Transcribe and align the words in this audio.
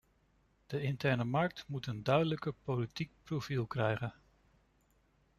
De 0.67 0.81
interne 0.83 1.23
markt 1.25 1.65
moet 1.67 1.87
een 1.87 2.03
duidelijker 2.03 2.53
politiek 2.53 3.11
profiel 3.23 3.65
krijgen. 3.65 4.13